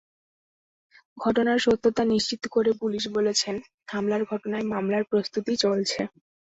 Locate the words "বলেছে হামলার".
3.15-4.21